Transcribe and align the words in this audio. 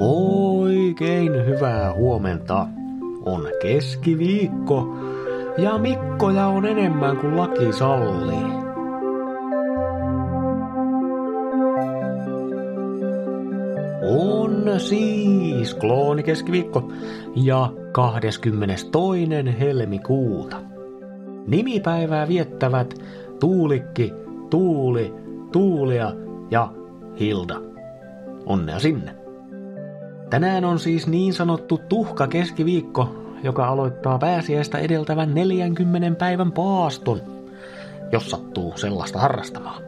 Oikein 0.00 1.46
hyvää 1.46 1.94
huomenta. 1.94 2.66
On 3.24 3.48
keskiviikko 3.62 4.96
ja 5.58 5.78
Mikkoja 5.78 6.46
on 6.46 6.66
enemmän 6.66 7.16
kuin 7.16 7.36
laki 7.36 7.72
sallii. 7.72 8.56
On 14.02 14.80
siis 14.80 15.74
kloonikeskiviikko 15.74 16.92
ja 17.36 17.72
22. 17.92 18.90
helmikuuta. 19.60 20.56
Nimipäivää 21.46 22.28
viettävät 22.28 22.94
Tuulikki, 23.40 24.12
Tuuli, 24.50 25.14
Tuulia 25.52 26.12
ja 26.50 26.72
Hilda. 27.20 27.60
Onnea 28.46 28.78
sinne! 28.78 29.25
Tänään 30.30 30.64
on 30.64 30.78
siis 30.78 31.06
niin 31.06 31.32
sanottu 31.32 31.80
tuhka 31.88 32.26
keskiviikko, 32.26 33.08
joka 33.42 33.68
aloittaa 33.68 34.18
pääsiäistä 34.18 34.78
edeltävän 34.78 35.34
40 35.34 36.18
päivän 36.18 36.52
paaston, 36.52 37.22
jos 38.12 38.30
sattuu 38.30 38.72
sellaista 38.76 39.18
harrastamaan. 39.18 39.82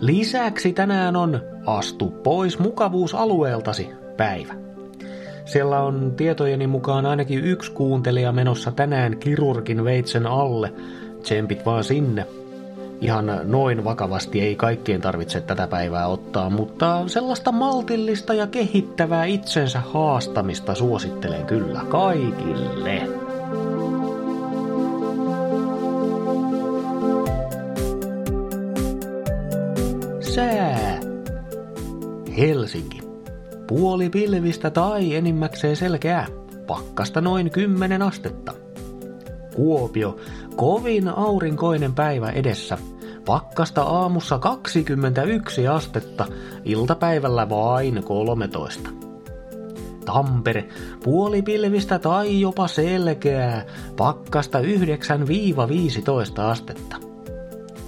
Lisäksi 0.00 0.72
tänään 0.72 1.16
on 1.16 1.40
Astu 1.66 2.10
pois 2.10 2.58
mukavuusalueeltasi 2.58 3.90
päivä. 4.16 4.54
Siellä 5.44 5.80
on 5.80 6.12
tietojeni 6.16 6.66
mukaan 6.66 7.06
ainakin 7.06 7.44
yksi 7.44 7.72
kuuntelija 7.72 8.32
menossa 8.32 8.72
tänään 8.72 9.18
kirurgin 9.18 9.84
veitsen 9.84 10.26
alle. 10.26 10.72
Tsempit 11.22 11.66
vaan 11.66 11.84
sinne. 11.84 12.26
Ihan 13.00 13.40
noin 13.44 13.84
vakavasti 13.84 14.40
ei 14.40 14.56
kaikkien 14.56 15.00
tarvitse 15.00 15.40
tätä 15.40 15.66
päivää 15.66 16.06
ottaa, 16.06 16.50
mutta 16.50 17.08
sellaista 17.08 17.52
maltillista 17.52 18.34
ja 18.34 18.46
kehittävää 18.46 19.24
itsensä 19.24 19.80
haastamista 19.80 20.74
suosittelen 20.74 21.46
kyllä 21.46 21.80
kaikille. 21.88 23.08
Sää. 30.20 31.00
Helsinki. 32.38 33.00
Puoli 33.66 34.10
pilvistä 34.10 34.70
tai 34.70 35.14
enimmäkseen 35.14 35.76
selkeää. 35.76 36.26
Pakkasta 36.66 37.20
noin 37.20 37.50
10 37.50 38.02
astetta. 38.02 38.65
Kuopio. 39.56 40.16
Kovin 40.56 41.08
aurinkoinen 41.08 41.94
päivä 41.94 42.30
edessä. 42.30 42.78
Pakkasta 43.26 43.82
aamussa 43.82 44.38
21 44.38 45.68
astetta, 45.68 46.26
iltapäivällä 46.64 47.48
vain 47.48 48.02
13. 48.04 48.90
Tampere, 50.04 50.68
puolipilvistä 51.04 51.98
tai 51.98 52.40
jopa 52.40 52.68
selkeää, 52.68 53.64
pakkasta 53.96 54.60
9-15 54.60 54.62
astetta. 56.40 56.96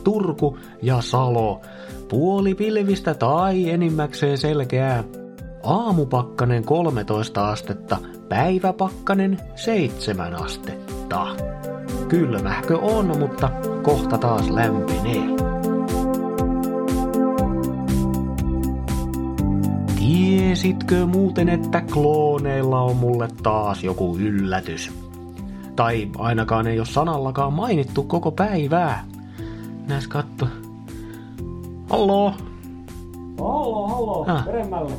Turku 0.05 0.58
ja 0.82 1.00
Salo, 1.00 1.60
puolipilvistä 2.08 3.14
tai 3.14 3.70
enimmäkseen 3.70 4.38
selkeää, 4.38 5.05
aamupakkanen 5.62 6.64
13 6.64 7.50
astetta, 7.50 7.97
päiväpakkanen 8.28 9.41
7 9.56 10.34
astetta. 10.34 10.97
Kylmähkö 12.09 12.78
on, 12.78 13.19
mutta 13.19 13.51
kohta 13.83 14.19
taas 14.19 14.51
lämpenee. 14.51 15.23
Tiesitkö 19.98 21.06
muuten, 21.06 21.48
että 21.48 21.81
klooneilla 21.92 22.81
on 22.81 22.97
mulle 22.97 23.28
taas 23.42 23.84
joku 23.84 24.17
yllätys? 24.19 24.92
Tai 25.77 26.09
ainakaan 26.19 26.66
ei 26.66 26.78
ole 26.78 26.87
sanallakaan 26.87 27.53
mainittu 27.53 28.03
koko 28.03 28.31
päivää. 28.31 29.05
Näis 29.88 30.09
katto. 30.09 30.49
Hallo? 31.91 32.34
Hallo, 33.38 33.87
hallo, 33.88 34.25
Ah. 34.28 34.44
peremmälle. 34.44 34.93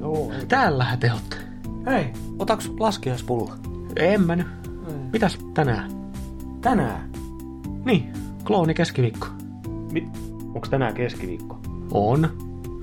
Joo. 0.00 0.30
Täällähän 0.48 0.98
te 0.98 1.12
ootte. 1.12 1.36
Hei, 1.86 2.12
otaks 2.38 2.70
laskiaispulla? 2.80 3.54
En 3.96 4.22
mä 4.26 4.36
nyt. 4.36 4.46
Mitäs 5.14 5.38
tänään? 5.54 5.90
Tänään? 6.60 7.10
Niin, 7.84 8.12
klooni 8.44 8.74
keskiviikko. 8.74 9.26
Mit? 9.92 10.08
Onks 10.54 10.68
tänään 10.68 10.94
keskiviikko? 10.94 11.58
On. 11.90 12.28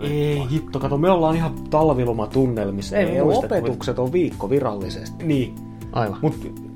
Ei 0.01 0.47
hitto, 0.51 0.79
kato, 0.79 0.97
me 0.97 1.09
ollaan 1.09 1.35
ihan 1.35 1.53
talvilomatunnelmissa. 1.69 2.97
Ei, 2.97 3.05
Meidän 3.05 3.25
muista, 3.25 3.45
opetukset 3.45 3.99
on 3.99 4.11
viikko 4.11 4.49
virallisesti. 4.49 5.25
Niin, 5.25 5.55
Aivan. 5.93 6.19
mut 6.21 6.35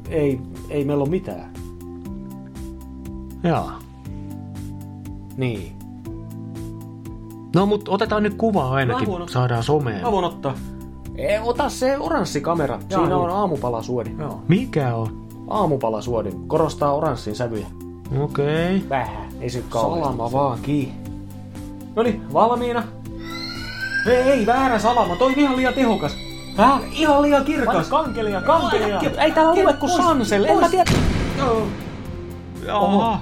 ei, 0.09 0.41
ei 0.69 0.85
meillä 0.85 1.01
ole 1.01 1.09
mitään. 1.09 1.49
Jaa. 3.43 3.79
Niin. 5.37 5.72
No 7.55 7.66
mut 7.66 7.89
otetaan 7.89 8.23
nyt 8.23 8.33
kuva 8.33 8.69
ainakin, 8.69 9.07
saadaan 9.29 9.63
someen. 9.63 10.01
Mä 10.01 10.11
voin 10.11 10.25
ottaa. 10.25 10.53
Ei, 11.16 11.39
ota 11.43 11.69
se 11.69 11.97
oranssi 11.97 12.41
kamera. 12.41 12.79
Jaa, 12.89 13.01
Siinä 13.01 13.17
on 13.17 13.27
niin. 13.27 13.37
aamupalasuodi. 13.37 14.11
Joo. 14.19 14.41
Mikä 14.47 14.95
on? 14.95 15.24
Aamupalasuodi. 15.47 16.31
Korostaa 16.47 16.94
oranssin 16.94 17.35
sävyjä. 17.35 17.67
Okei. 18.22 18.75
Okay. 18.75 18.89
Vähän. 18.89 19.28
Ei 19.41 19.50
se 19.50 19.63
kauheasti. 19.69 20.03
Salama 20.03 20.31
vaan 20.31 20.59
kiinni. 20.61 20.95
Noniin, 21.95 22.33
valmiina. 22.33 22.83
Ei, 24.07 24.16
ei, 24.16 24.45
väärä 24.45 24.79
salama. 24.79 25.16
Toi 25.16 25.28
on 25.28 25.39
ihan 25.39 25.57
liian 25.57 25.73
tehokas. 25.73 26.17
Häh? 26.57 26.81
Ihan 26.91 27.22
liian 27.22 27.45
kirkas. 27.45 27.89
Kankelia, 27.89 28.41
kankelia. 28.41 29.00
Ei 29.00 29.31
täällä 29.31 29.63
lue 29.63 29.73
kuin 29.73 29.89
Sansel. 29.89 30.45
En 30.45 30.59
mä 30.59 30.69
tiedä. 30.69 30.91
Jaha. 32.66 33.19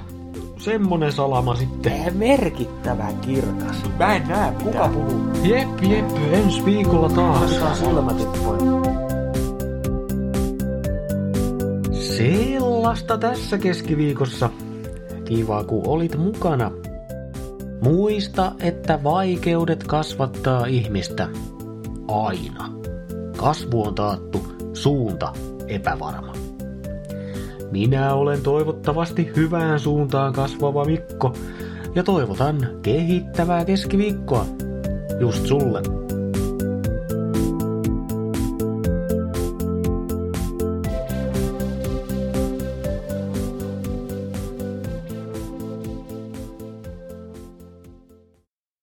Semmonen 0.58 1.12
salama 1.12 1.54
sitten. 1.54 2.16
Merkittävän 2.16 3.16
kirkas. 3.16 3.76
Mä 3.98 4.16
en 4.16 4.28
näe. 4.28 4.52
Kuka 4.62 4.88
puhuu? 4.88 5.22
Jep, 5.42 5.82
jep, 5.82 6.10
ensi 6.32 6.64
viikolla 6.64 7.08
taas. 7.08 7.40
Laitetaan 7.40 7.76
silmät 7.76 8.16
pois. 8.44 8.83
Sellaista 12.16 13.18
tässä 13.18 13.58
keskiviikossa. 13.58 14.50
Kiva, 15.24 15.64
kun 15.64 15.82
olit 15.86 16.16
mukana. 16.16 16.70
Muista, 17.82 18.52
että 18.60 19.00
vaikeudet 19.04 19.84
kasvattaa 19.84 20.66
ihmistä. 20.66 21.28
Aina. 22.08 22.72
Kasvu 23.36 23.82
on 23.82 23.94
taattu, 23.94 24.46
suunta 24.72 25.32
epävarma. 25.66 26.32
Minä 27.70 28.14
olen 28.14 28.42
toivottavasti 28.42 29.32
hyvään 29.36 29.80
suuntaan 29.80 30.32
kasvava 30.32 30.84
Mikko 30.84 31.34
ja 31.94 32.02
toivotan 32.02 32.68
kehittävää 32.82 33.64
keskiviikkoa 33.64 34.46
just 35.20 35.46
sulle. 35.46 36.03